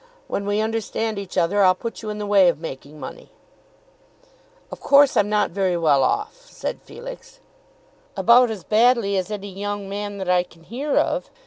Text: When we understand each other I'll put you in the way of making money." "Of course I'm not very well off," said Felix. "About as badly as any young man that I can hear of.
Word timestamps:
When 0.27 0.47
we 0.47 0.61
understand 0.61 1.19
each 1.19 1.37
other 1.37 1.61
I'll 1.61 1.75
put 1.75 2.01
you 2.01 2.09
in 2.09 2.17
the 2.17 2.25
way 2.25 2.49
of 2.49 2.59
making 2.59 2.99
money." 2.99 3.29
"Of 4.71 4.79
course 4.79 5.15
I'm 5.15 5.29
not 5.29 5.51
very 5.51 5.77
well 5.77 6.01
off," 6.01 6.47
said 6.49 6.81
Felix. 6.81 7.39
"About 8.17 8.49
as 8.49 8.63
badly 8.63 9.15
as 9.15 9.29
any 9.29 9.53
young 9.53 9.87
man 9.87 10.17
that 10.17 10.27
I 10.27 10.41
can 10.41 10.63
hear 10.63 10.97
of. 10.97 11.29